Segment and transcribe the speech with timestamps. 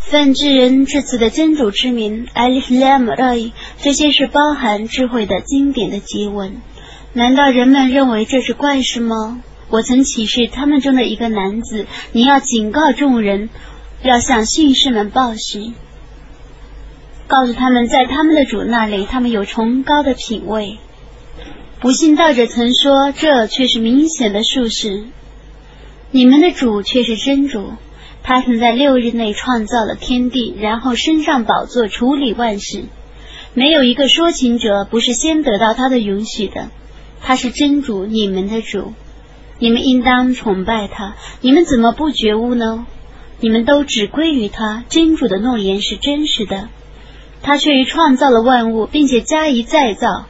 [0.00, 6.56] 梵智人至此的真主之名，Alif Lam Ra，这些是包含智慧的经典的结文。
[7.12, 9.42] 难道人们认为这是怪事吗？
[9.68, 13.50] 我曾启示他们中的一个男子，你要警告众人，
[14.02, 15.74] 要向信士们报喜，
[17.28, 20.78] 告诉他们在他们的主那里，他们有崇高的品位。
[21.78, 25.04] 不信道者曾说，这却是明显的术士。
[26.10, 27.74] 你们的主却是真主。
[28.22, 32.84] 他曾在六日内创造了天地，然后升上宝座处理万事。
[33.54, 36.68] 没有一个说情者不是先得到他的允许的。
[37.22, 38.92] 他是真主，你们的主，
[39.58, 41.16] 你们应当崇拜他。
[41.40, 42.86] 你们怎么不觉悟呢？
[43.40, 44.84] 你们都只归于他。
[44.88, 46.68] 真主的诺言是真实的，
[47.42, 50.26] 他却创造了万物，并且加以再造，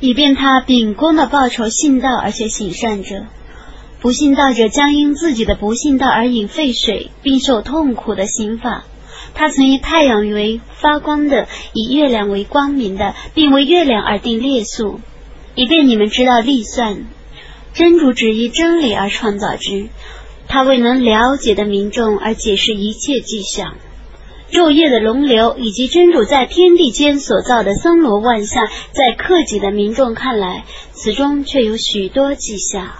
[0.00, 3.24] 以便他秉公的报酬信道而且行善者。
[4.04, 8.84] 不信道者将因自己的不信道而饮沸水，并受痛苦的刑罚。
[9.32, 15.00] 他曾以太阳为发光的，以月亮为光明的，并为月亮而定列数，
[15.54, 17.06] 以便你们知道历算。
[17.72, 19.86] 真主只依真理而创造之，
[20.48, 23.74] 他为能了解的民众而解释一切迹象。
[24.52, 32.90] 昼夜的龙流，以及真主在天地间所造的森罗万象，在克己的民众看来，此中却有许多迹象。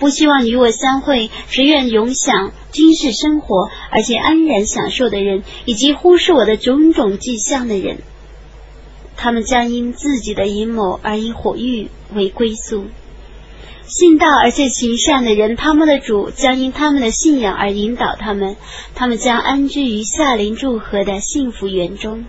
[0.00, 7.98] 不希望与我相会，只愿永享军事生活，而且安然享受的人，以及忽视我的种种迹象的人，
[9.16, 12.86] 他们将因自己的阴谋而以火狱为归宿；
[13.86, 18.56] 信道而且行善的人，他们的主将因他们的信仰而引导他们，
[18.94, 22.24] 他们将安居于夏林祝河的幸福园中。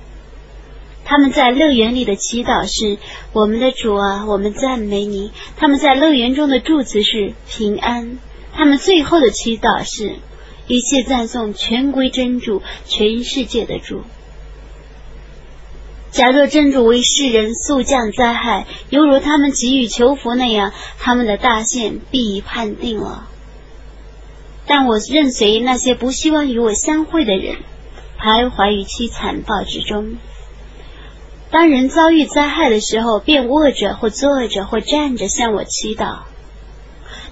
[1.12, 2.98] 他们在乐园里的祈祷是
[3.36, 8.18] ：“我们的主啊，我们赞美你。”他们在乐园中的祝词是“平安”。
[8.56, 10.16] 他们最后的祈祷是
[10.68, 14.04] ：“一切赞颂全归真主，全世界的主。”
[16.12, 23.28] 假若真主为世人速降灾害，犹如他们给予求福那样，他们的大限必已判定了。
[24.66, 27.58] 但我任随那些不希望与我相会的人，
[28.18, 30.16] 徘徊于其残暴之中。
[31.52, 36.20] 当人遭遇灾害的时候，便卧着或坐着或站着向我祈祷。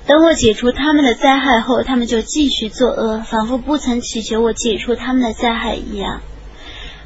[0.08, 6.22] 等我解除他们的灾害后，他们就继续作恶，仿佛不曾祈求我解除他们的灾害一样。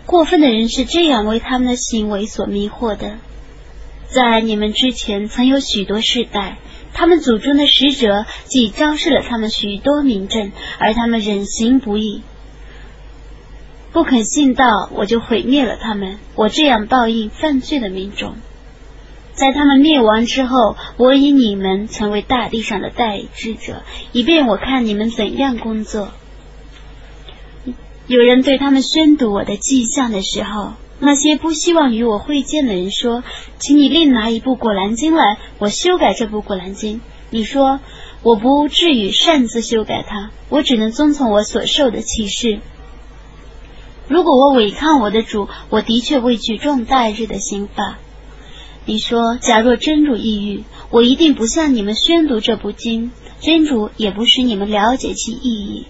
[0.06, 3.18] 过分的人是这样为他们的行为所迷惑的。
[4.07, 6.57] 在你们之前，曾有许多世代，
[6.94, 12.22] 他们祖宗的使者既昭示了他们许多名证，而他们忍行不义。
[13.94, 16.18] 不肯信道，我就毁灭了他们。
[16.36, 18.36] 我这样报应犯罪的民众，
[19.34, 26.09] 在他们灭亡之后，我以你们成为大地上的代志者，以便我看你们怎样工作。
[28.08, 33.24] 有人对他们宣读我的迹象的时候，那些不希望与我会见的人说
[33.60, 37.00] ：“请你另拿一部古兰经来，我修改这部古兰经。”
[37.30, 37.80] 你说
[38.24, 42.60] ：“我不至于擅自修改它，我只能遵从我所受的启示。”
[44.13, 47.97] 如果我违抗我的主，我的确畏惧重大日的刑罚。
[48.85, 53.09] 你说，假若真主抑郁，我一定不向你们宣读这部经，
[53.41, 55.88] 真主也不使你们了解其意义。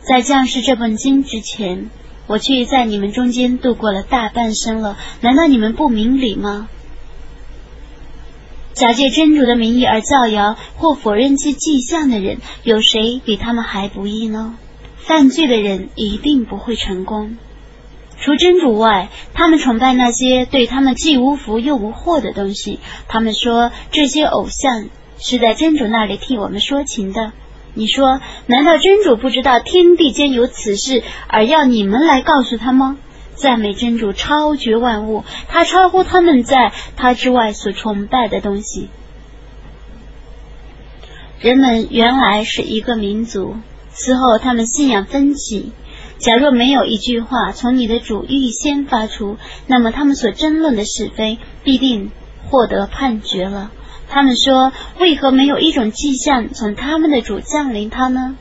[0.00, 1.90] 在降世这本经之前，
[2.26, 4.96] 我却在你们中间度过了大半生了。
[5.20, 6.70] 难道你们不明理吗？
[8.72, 14.56] 假借真主的名义而造谣或否认其迹象的人，有谁比他们还不义呢？
[15.06, 17.36] 犯罪的人一定不会成功。
[18.18, 22.80] 除真主外，他们崇拜那些对他们既无福又无祸的东西。
[23.06, 24.88] 他们说这些偶像
[25.18, 27.32] 是在真主那里替我们说情的。
[27.74, 32.96] 你说，难道真主不知道天地间有此事，而要你们来告诉他吗？
[33.34, 38.88] 赞美真主超绝万物，他超乎他们在他之外所崇拜的东西。
[41.40, 43.56] 人们原来是一个民族。
[43.94, 45.72] 此后，他们信仰分歧。
[46.18, 49.36] 假若没有一句话从你的主预先发出，
[49.66, 52.10] 那么他们所争论的是非必定
[52.48, 53.70] 获得判决了。
[54.08, 58.36] 他们说：“为何没有一种迹象从他们的主降临他呢？”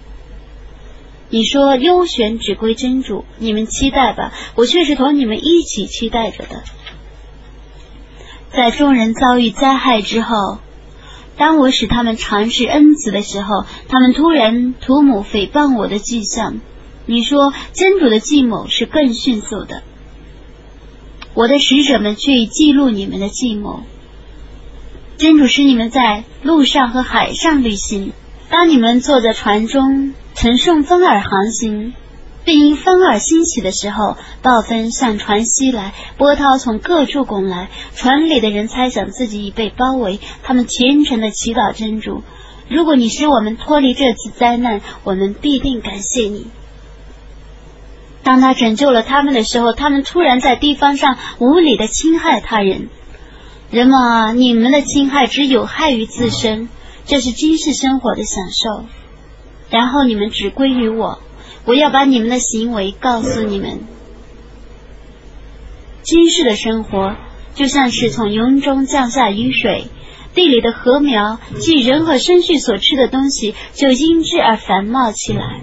[1.30, 6.64] 你说：“优选只归真主，你们期待吧，我却是同你们一起期待着的。”
[8.52, 10.60] 在众人遭遇灾害之后。
[11.38, 16.62] 当我使他们尝试恩慈的时候，他们突然涂抹诽谤我的迹象。
[17.06, 19.84] 你说真主的计谋是更迅速的，
[21.34, 23.84] 我的使者们却已记录你们的计谋。
[25.18, 28.14] 真主使你们在路上和海上旅行，
[28.50, 31.94] 当你们坐在船中乘顺风而航行，
[32.46, 37.70] 并因风而兴起的时候，暴风向船袭来，波涛从各处拱来。
[37.96, 42.24] 船里的人猜想自己已被包围，他们虔诚的祈祷真主：
[42.70, 46.48] 如果你使我们脱离这次灾难，我们必定感谢你。
[48.24, 52.90] 当他拯救了他们的时候，他们突然在地方上无理的侵害他人。
[53.72, 56.70] 人们啊，你们的侵害只有害于自身，
[57.06, 58.86] 这是今世生活的享受。
[59.70, 61.20] 然后你们只归于我。
[61.66, 63.82] 我要把你们的行为告诉你们。
[66.02, 67.16] 今世的生活
[67.56, 69.86] 就像是从云中降下雨水，
[70.36, 75.62] 地里的禾苗即人和牲畜所吃的东西就因之而繁茂起来，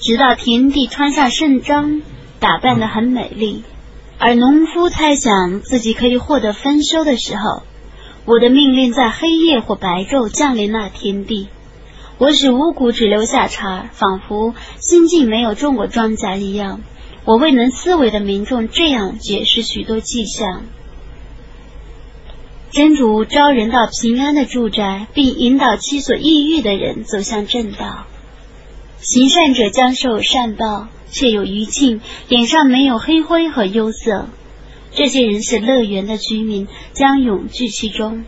[0.00, 2.02] 直到田地穿上盛装，
[2.40, 3.62] 打扮的很美丽，
[4.18, 7.62] 而农夫猜想自己可以获得丰收的时候，
[8.24, 11.48] 我的命令在黑夜或白昼降临那田地。
[12.22, 16.80] 我使五谷只留下茬，仿佛新近没有种过庄稼一样。
[17.24, 20.62] 我为能思维的民众这样解释许多迹象：
[22.70, 28.06] 真主招人到平安的住宅，并引导其所抑郁的人走向正道。
[29.00, 34.28] 行善者将受善报，却有余庆，脸上没有黑灰和忧色。
[34.94, 38.22] 这些人是乐园的居民，将永居其中。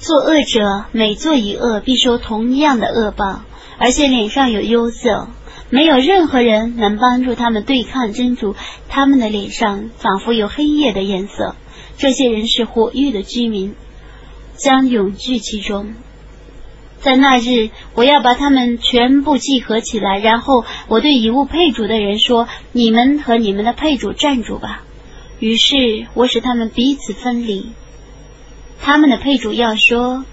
[0.00, 3.42] 作恶者每做一恶，必受同样的恶报，
[3.76, 5.28] 而且脸上有忧色。
[5.68, 8.56] 没有任何人能帮助他们对抗真主，
[8.88, 11.54] 他们的脸上仿佛有黑夜的颜色。
[11.98, 13.74] 这些人是火域的居民，
[14.56, 15.92] 将永居其中。
[17.00, 24.82] 在那日，我要把他们全部集合起来，然后我对以物配主的人说：“你们和你们的配主站住吧。”
[25.40, 27.72] 于是我使他们彼此分离。
[28.82, 30.24] 他们的配主要说：“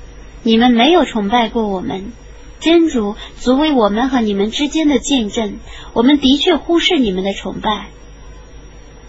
[0.43, 2.13] 你们没有崇拜过我们，
[2.59, 5.59] 真主足为我们和你们之间的见证。
[5.93, 7.87] 我们的确忽视你们的崇拜。”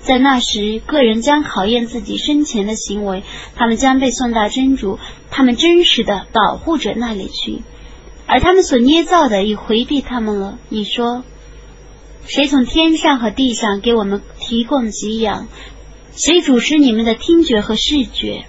[0.00, 3.24] 在那时，个人将考验自己生前的行为，
[3.56, 4.98] 他们将被送到真主
[5.30, 7.62] 他们真实的保护者那里去，
[8.26, 10.58] 而他们所捏造的已回避他们了。
[10.68, 11.24] 你说，
[12.26, 15.48] 谁从天上和地上给我们提供给养？
[16.14, 18.46] 谁主持你们的听觉和视觉？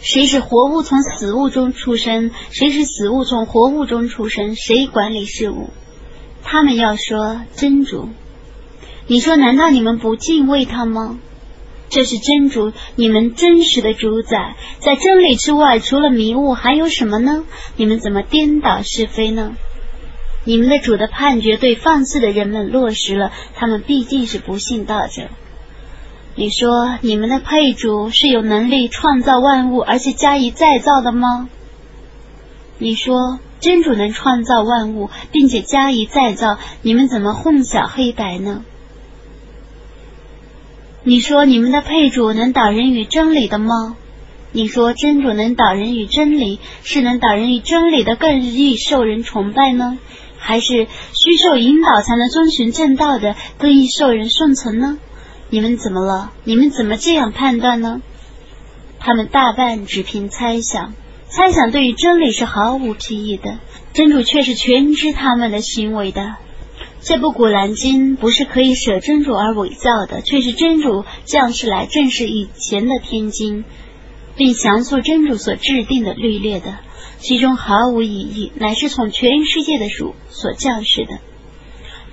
[0.00, 2.30] 谁是活物从死物中出生？
[2.50, 4.54] 谁是死物从活物中出生？
[4.56, 5.70] 谁管理事物？
[6.42, 8.08] 他们要说真主。
[9.06, 11.18] 你说难道你们不敬畏他吗？
[11.90, 14.56] 这是真主，你们真实的主宰。
[14.78, 17.44] 在真理之外，除了迷雾，还有什么呢？
[17.76, 19.54] 你们怎么颠倒是非呢？
[20.44, 25.28] 你们的主的判决对放肆的人们落实了，他们毕竟是不信道者。
[26.36, 31.48] 你说你们的配主是有能力创造万物而且加以再造的吗？
[32.78, 38.64] 你说真主能创造万物并且加以再造，你们怎么混淆黑白呢？
[41.02, 43.96] 你说你们的配主能导人与真理的吗？
[44.52, 49.98] 你说真主能导人与真理，是能导人与真理的更易受人崇拜呢，
[50.38, 54.98] 还是需受引导才能遵循正道的更易受人顺从呢？
[55.50, 56.32] 你们怎么了？
[56.44, 58.00] 你们怎么这样判断呢？
[59.00, 60.94] 他们大半只凭猜想，
[61.28, 63.58] 猜想对于真理是毫无裨益的。
[63.92, 66.36] 真主却是全知他们的行为的。
[67.00, 73.64] 这部古兰经不是可以舍真主而伪造的，却是真主降世来正是以前的天经，
[74.36, 76.78] 并详述真主所制定的律列的，
[77.18, 81.18] 其中毫无意义，乃是从全世界的主所降世的。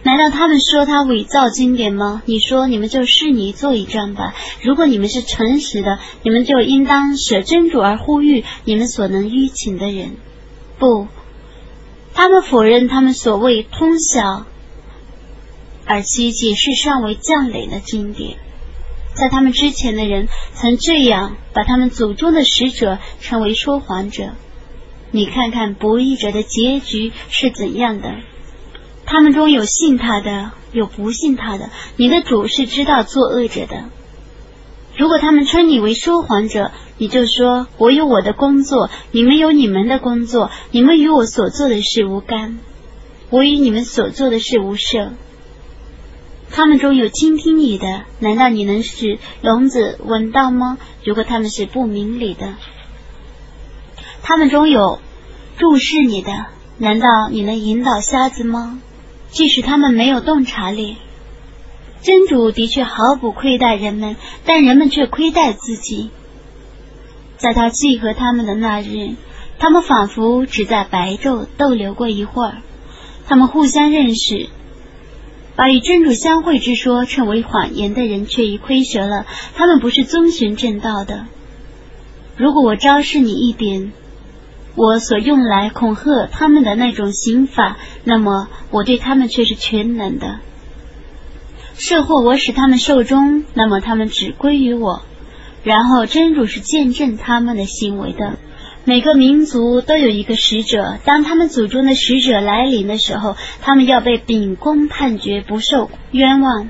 [0.03, 2.21] 难道他们说他伪造经典吗？
[2.25, 4.33] 你说你们就试你做一仗吧。
[4.61, 10.15] 如果你们是诚实的，你们就应当舍真主而呼吁你们所能淤情的人。
[10.79, 11.07] 不，
[12.13, 14.45] 他们否认他们所谓通晓，
[15.85, 18.37] 而其解释尚未降临的经典。
[19.13, 24.35] 在他们之前的人曾这样把他们祖宗的使者称为说谎者。
[25.11, 28.13] 你看看不义者的结局是怎样的？
[29.07, 31.69] 他们中有信他的，有不信他的。
[31.95, 33.85] 你的主是知道作恶者的。
[34.97, 42.59] 如果他们称你为说谎者，你就说：我有我的工作，你们有你们的工作，你们与我所做的事无干，
[43.29, 45.13] 我与你们所做的事无涉。
[46.51, 50.77] 他们中有倾听你的，难道你能使聋子闻到吗？
[51.05, 52.55] 如果他们是不明理的，
[54.21, 54.99] 他们中有
[55.57, 56.47] 注视你的，
[56.77, 58.81] 难道你能引导瞎子吗？
[59.29, 60.97] 即使他们没有洞察力，
[62.01, 64.15] 真主的确毫不亏待人们，
[64.45, 66.09] 但人们却亏待自己。
[67.37, 69.15] 在他记和他们的那日，
[69.59, 72.57] 他们仿佛只在白昼逗留过一会儿，
[73.27, 74.49] 他们互相认识，
[75.55, 79.27] 把与真主相会之说称为谎言的人，却已亏折了。
[79.55, 81.25] 他们不是遵循正道的。
[82.37, 83.91] 如果我昭示你一点，
[84.77, 90.39] 我所用来恐吓他们的那种刑法，那么我对他们却是全能的。
[91.73, 95.01] 设或我使他们受终，那么他们只归于我。
[95.63, 98.37] 然后真主是见证他们的行为的。
[98.85, 106.69] 每个民族都有一个使者，当他们祖宗的使者来临的时候，他们要被秉公判决，不受冤枉。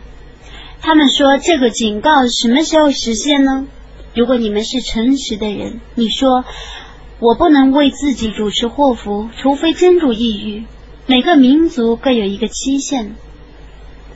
[0.81, 3.67] 他们说这个警告什么时候实现呢？
[4.15, 6.43] 如果你们是诚实的人，你说
[7.19, 10.65] 我不能为自己主持祸福，除非真主抑郁。
[11.07, 13.15] 每个民族各有一个期限。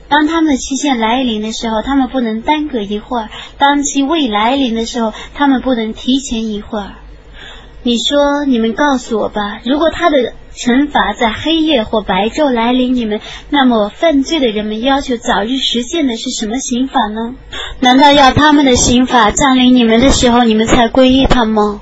[0.08, 3.28] 当他们的期限来临的时候，他们不能耽搁一会儿；
[3.58, 6.92] 当其未来临的时候，他们不能提前一会儿。
[7.82, 17.34] 你说，你们告诉我吧，如果他的惩罚在黑夜或白昼来临你们，那么犯罪的人们要求早日实现的是什么刑法呢？
[17.80, 21.80] 难道要他们的刑法降临你们的时候，你们才皈依他吗？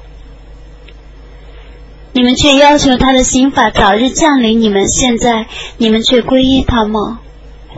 [2.12, 7.20] 你们却要求他的刑法早日降临你们，现在你们却皈依他吗？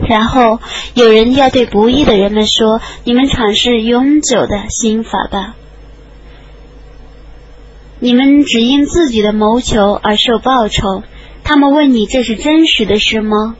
[0.09, 0.59] 然后
[0.95, 5.55] 有人要对不义的人们说：“你们尝试永久的心法吧。
[7.99, 11.03] 你们只因自己的谋求而受报酬。”
[11.45, 13.55] 他们问你：“这是真实的事吗？”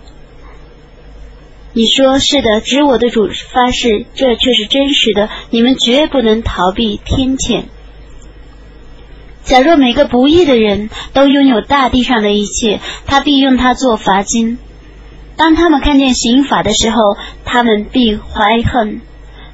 [1.73, 5.29] 你说：“是的，指我的主发誓，这却是真实的。
[5.49, 7.65] 你们绝不能逃避天谴。
[9.43, 14.57] 假若每个不义的人都拥有大地上的一切，他必用它做罚金。”
[15.35, 16.97] 当他们看见刑法的时候，
[17.43, 19.01] 他们必怀恨。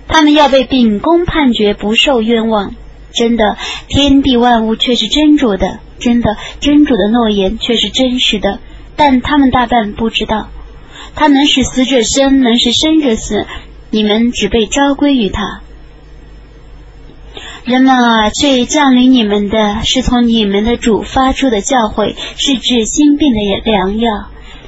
[0.08, 2.75] 他们要被秉公判决，不受冤枉。
[3.13, 8.60] 真的，天地万物却是真主的；真的，真主的诺言却是真实的。
[8.96, 10.50] 但他们大半不知道，
[11.15, 13.48] 他能使死者生，能使生者死。
[13.89, 15.62] 你们只被昭归于他。
[17.69, 24.09] 人们啊，这降临你们的是从你们的主发出的教诲，是治心病的良药。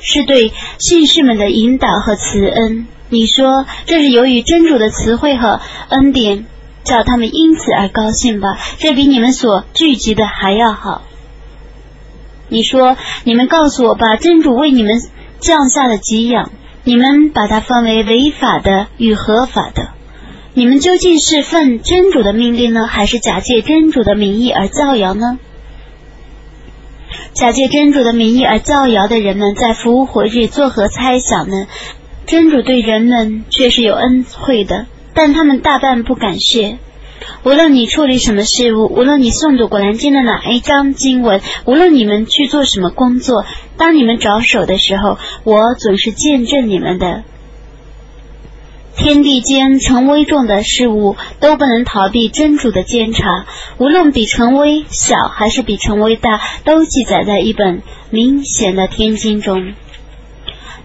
[0.01, 2.85] 是对信士们的引导和慈恩。
[3.09, 6.45] 你说这是由于真主的慈惠和恩典，
[6.83, 8.59] 叫他们因此而高兴吧？
[8.77, 11.01] 这比你们所聚集的还要好。
[12.49, 15.01] 你说你们告诉我吧，真主为你们
[15.39, 16.51] 降下了给养，
[16.83, 19.89] 你们把它分为违法的与合法的。
[20.53, 25.39] 你们究竟是奉真主的命令呢，还是假借真主的名义而造谣呢？
[27.33, 31.67] 假借真主的名义而造谣的人们，在服务活日作何猜想呢？
[32.25, 36.77] 真主对人们却是有恩惠的，但他们大半不感谢。
[37.43, 43.45] 无论你处理什么事物，无论你诵读《古兰经》的哪一章经文，无论你们去做什么工作，
[43.77, 47.23] 当你们着手的时候，我总是见证你们的。
[48.95, 53.45] 天地间成危重的事物都不能逃避真主的监察，
[53.77, 59.73] 无论比成危小还是比成危大，都记载在一本明显的天经中。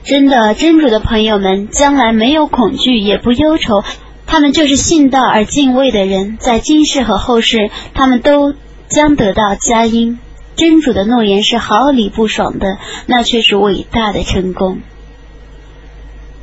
[0.04, 3.82] 真的，真主的朋友们将来没有恐惧，也不忧愁，
[4.26, 8.54] 他们就是信道而敬畏的人，在今世和后世，他们都
[8.88, 10.20] 将得到佳音。
[10.54, 14.78] 真主的诺言是毫厘不爽的，那却是伟大的成功。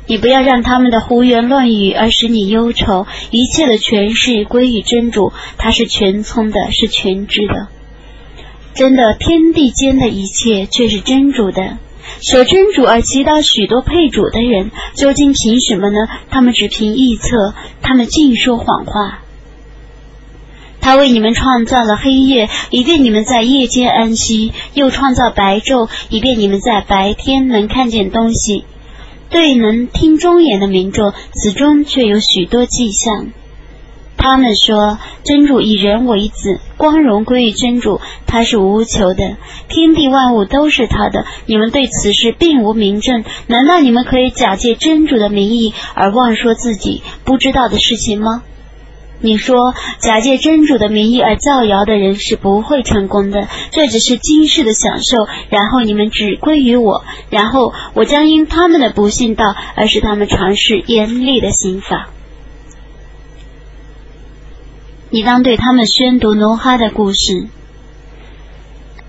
[0.06, 3.06] 你不要让他们的胡言乱语而使你忧愁。
[3.30, 7.68] 一切的权势归于真主，他是全聪的，是全知的。
[8.74, 11.78] 真的，天地间的一切却是真主的。
[12.20, 15.96] 舍真主而祈祷许多配主的人，究竟凭什么呢？
[16.28, 19.20] 他们只凭臆测，他们尽说谎话。
[20.80, 28.64] 他为你们创造了黑夜，以便你们在夜间安息；又创造白昼，以便你们在白天能看见东西。
[29.34, 33.32] 对能听忠言的民众，此中却有许多迹象。
[34.16, 39.36] 他们说：“真主以人为子，光荣归于真主，他是无求的，
[39.68, 41.26] 天地万物都是他的。
[41.46, 48.44] 你们对此事并无明证，难道你们可以假借真主的名义而妄说自己不知道的事情吗？”
[49.24, 55.16] 你说假借真主的名义而造谣的人是不会成功的，这只是今世的享受。
[55.48, 62.10] 然后你们只归于我，然后我将因他们的不信道而使他们尝试严厉的刑法。
[65.08, 67.46] 你当对他们宣读努哈的故事。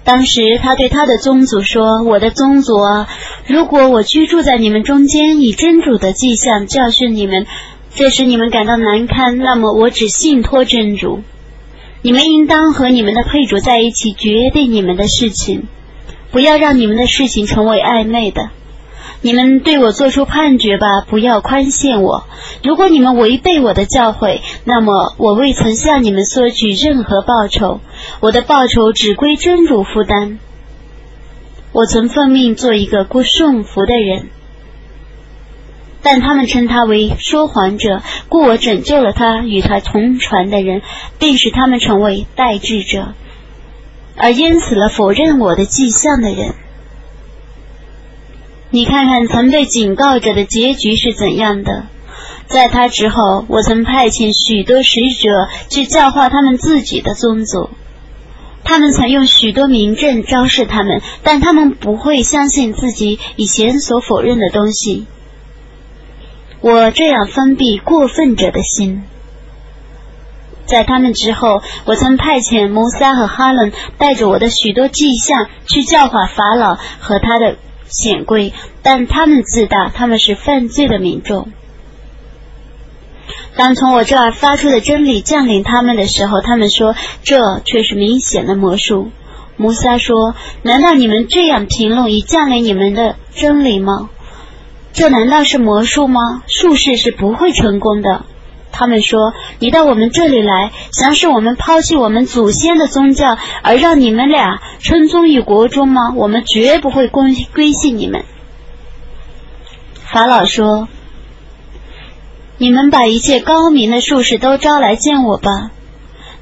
[0.05, 3.09] 当时他对他的宗族说：“我的宗族啊，
[3.47, 7.45] 如果我居住在你们中间，以真主的迹象教训你们。”
[7.95, 11.21] 这使你们感到难堪，那么我只信托真主。
[12.01, 15.67] 你们应当和你们的配主在一起，决定你们的事情。
[16.31, 18.49] 不要让你们的事情成为暧昧的。
[19.21, 22.25] 你们对我做出判决吧，不要宽限我。
[22.61, 27.79] 如果你们违背我的教诲，那么我未曾向你们索取任何报酬，
[28.19, 30.37] 我的报酬只归真主负担。
[31.71, 34.29] 我曾奉命做一个过顺服的人，
[36.05, 40.83] 但他们称他为说谎者，故我拯救了他与他同船的人，
[41.17, 43.15] 并使他们成为代志者，
[44.15, 46.53] 而淹死了否认我的迹象的人。
[48.69, 51.87] 你看看曾被警告者的结局是怎样的？
[52.45, 57.71] 在他之后，我曾派遣许多使者去教化他们自己的宗族，
[58.63, 65.07] 他们曾用许多名证昭示他们，但他们不会相信自己以前所否认的东西。
[66.67, 69.03] 我这样封闭过分者的心。
[70.65, 77.57] 在他们之后，我曾派遣摩萨和哈伦带着我的许多迹象去教化法老和他的。
[77.87, 81.49] 显贵，但他们自大，他们是犯罪的民众。
[83.55, 89.11] 当从我这儿发出的真理降临他们的时候，他们说这却是明显的魔术。
[89.55, 94.09] 摩萨说：“难道你们这样评论已降临你们的真理吗？
[94.95, 96.41] 这难道是魔术吗？
[96.47, 98.25] 术士是不会成功的。”
[98.71, 106.13] 他们说：“你到我们这里来，想使我们抛弃我们祖先的宗教，而让你们俩称宗于国中吗？
[106.15, 108.23] 我们绝不会归归信你们。”
[110.11, 110.87] 法老说
[112.57, 115.71] ：“你们把一切高明的术士都招来见我吧。”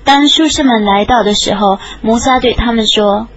[0.03, 3.27] 当术士们来到的时候，摩萨对他们说。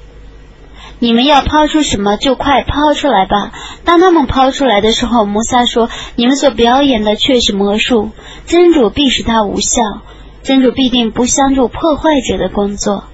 [0.99, 3.53] 你们要抛出什么，就快抛出来吧。
[3.87, 8.11] 当他们抛出来的时候，摩萨说：“你们所表演的却是魔术，
[8.45, 9.81] 真主必使它无效，
[10.43, 13.05] 真主必定不相助破坏者的工作。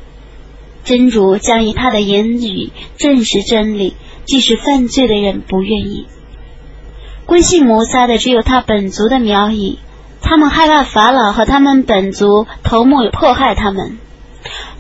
[0.83, 6.07] 真主将以他的言语证实真理，即使犯罪的人不愿意
[7.27, 9.79] 归信摩萨的，只有他本族的苗裔。
[10.23, 13.99] 他们害怕法老和他们本族头目迫害他们。”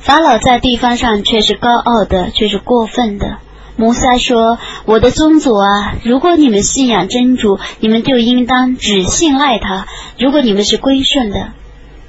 [0.00, 3.38] 法老在地方上却是高傲的，却是过分的。
[3.83, 9.87] 摩萨说：“我的宗族啊，如果你们信仰真主，你们就应当只信赖他；
[10.21, 11.49] 如果你们是归顺的，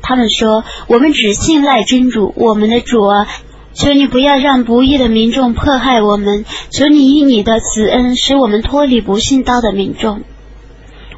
[0.03, 3.27] 他们说我们只信赖真主，我们的主啊，
[3.73, 10.21] 求你不要让不义的民众迫害我们，求你以你的慈恩使我们脱离不信道的民众。”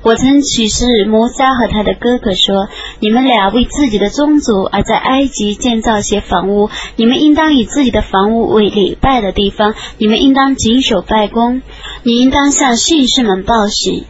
[0.04, 2.70] 我曾启示摩萨和他的哥哥说
[3.06, 11.62] ：“你们俩为自己的宗族而在埃及建造些房屋，你们应当以自己的房屋为礼拜的地方，你们应当谨守拜功，
[12.02, 14.08] 你应当向信士们报喜。”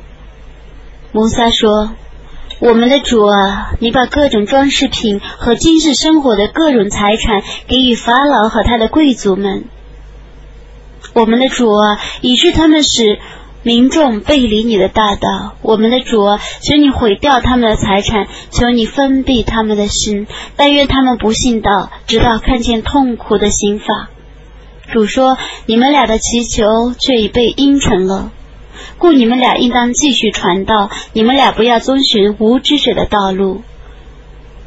[1.12, 1.92] 摩萨说
[2.60, 9.66] ：“我们的主啊，你把各种装饰品和今世生活的各种财产给予法老和他的贵族们。
[11.14, 13.20] 我们的主啊，以致他们使。”
[13.66, 16.20] 民众背离你的大道，我们的主，
[16.62, 24.12] 求你毁掉他们的财产，求你封闭他们的心，但愿他们不信道，直到看见痛苦的刑法。
[24.92, 28.32] 主说：“你们俩的祈求却已被应承了，
[29.00, 33.64] 故你们俩应当继续传道，你们俩不要遵循无知者的道路。”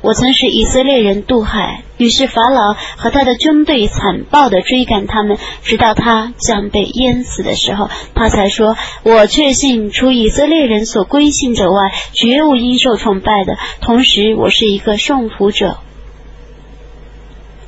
[0.00, 13.58] 我曾使以色列人渡海，于是法老和他的军队残暴地追赶他们，直到他将被淹死的时候，他才说：“我确信，除以色列人所归信者外，绝无应受崇拜的。
[13.80, 15.78] 同时，我是一个受福者。”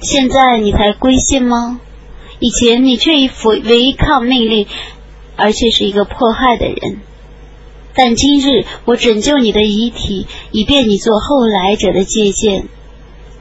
[0.00, 1.80] 现在你才归信吗？
[2.38, 4.66] 以前你却以违违抗命令，
[5.36, 7.00] 而且是一个迫害的人。
[7.94, 12.68] 但今日我拯救你的遗体，以便你做后来者的借鉴。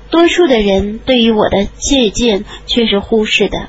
[0.09, 3.67] 多数的人对于我的借鉴却是忽视的。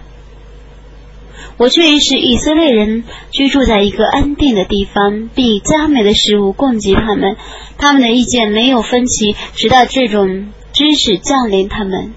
[1.58, 7.36] 我却使以色列人居住在一个安定的地方，并以佳美的食物供给他们。
[7.76, 12.14] 他们的意见没有分歧，直到这种知识降临他们。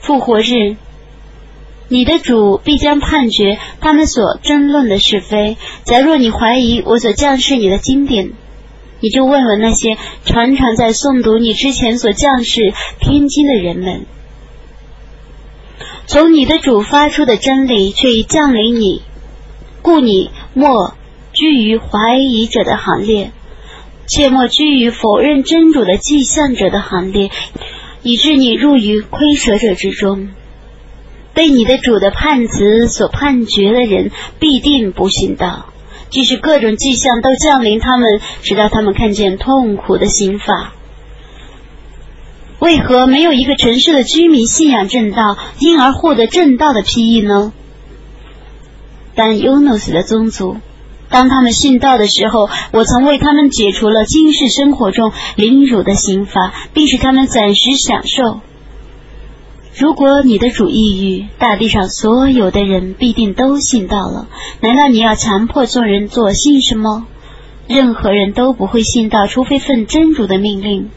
[0.00, 0.76] 复活日。
[1.88, 5.56] 你的主必将判决他们所争论的是非。
[5.84, 8.32] 假若你怀疑我所降世你的经典，
[9.00, 14.06] 你就问问那些常常在诵读你之前所降世天经的人们。
[16.06, 19.02] 从你的主发出的真理却已降临你，
[19.82, 20.94] 故你莫
[21.32, 23.30] 居于怀疑者的行列，
[24.06, 27.30] 切莫居于否认真主的迹象者的行列，
[28.02, 30.30] 以致你入于亏舍者之中。
[31.34, 35.66] 被你的主的判词所判决的人必定不信道，
[36.08, 38.08] 即使各种迹象都降临他们，
[38.42, 40.72] 直到他们看见痛苦的刑罚。
[42.60, 47.52] 为何没有一个城市的居民信仰正道，因而获得正道的批议呢？
[49.14, 50.56] 但尤努斯的宗族。
[51.10, 58.40] 当他们信道的时候，我曾为他们解除了今世生活中凌辱的刑罚，并使他们暂时享受。
[59.76, 64.28] 如果你的主抑郁，大地上所有的人必定都信道了。
[64.60, 67.06] 难道你要强迫众人做信什么？
[67.66, 70.90] 任何人都不会信道，除非奉真主的命令。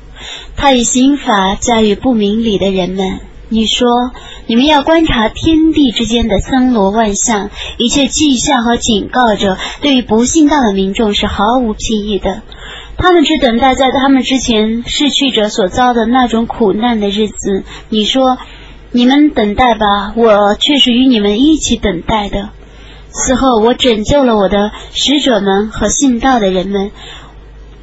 [0.55, 3.19] 他以刑法驾驭不明理的人们。
[3.49, 3.87] 你说，
[4.45, 12.43] 你们要观察天地之间的森罗万象，一切迹象和警告着，对于不信道的民众是毫无裨益的。
[12.97, 17.63] 他们只等待在他们之前逝去者所遭的那种苦难的日子。
[17.89, 18.37] 你说，
[18.91, 22.49] 你们等待吧，我却是与你们一起等待的。
[23.09, 26.91] 此后，我拯救了我的使者们和信道的人们。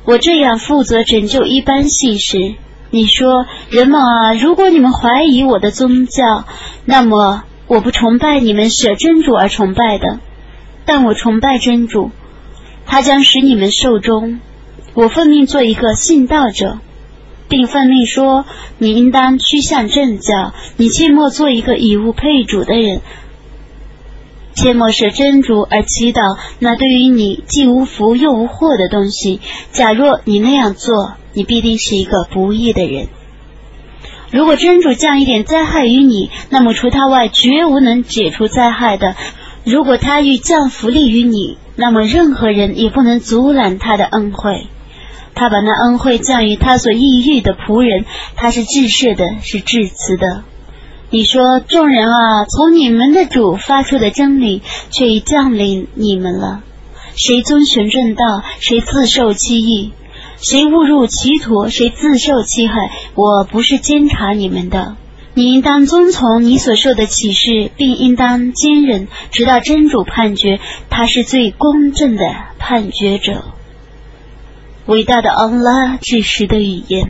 [0.04, 2.54] 我这样负责拯救一般信士。
[2.90, 6.44] 你说，人们啊，如果你们怀疑我的宗教，
[6.84, 10.20] 那么我不崇拜你们舍真主而崇拜的，
[10.84, 12.10] 但我崇拜真主，
[12.86, 14.40] 他将使你们受终。
[14.92, 16.78] 我奉命做一个信道者，
[17.48, 18.44] 并奉命说，
[18.78, 23.00] 你应当趋向正教，你切莫做一个以物配主的人。
[24.54, 29.40] 切莫舍真主而祈祷那对于你既无福又无祸的东西。
[29.72, 33.08] 假若你那样做，你必定是一个不义的人。
[34.30, 39.16] 如果真主降一点灾害于你，那么除他外绝无能解除灾害的。
[39.64, 44.68] 如果他欲降福利于你，那么任何人也不能阻拦他的恩惠。
[45.34, 48.04] 他把那恩惠降于他所抑郁的仆人，
[48.36, 50.44] 他是至赦的，是至慈的。
[51.10, 56.62] 你说，众人啊，从你们的主发出的真理却已降临你们了。
[57.14, 59.92] 谁遵循正道，谁自受其益；
[60.38, 62.90] 谁误入歧途，谁自受其害。
[63.14, 64.96] 我不是监察你们的，
[65.34, 70.58] 你应当遵从你所受的启示，并应当坚忍，直到真主判决。
[70.90, 72.24] 他是最公正的
[72.58, 73.44] 判决者。
[74.86, 77.02] 伟大的昂拉至实的语言。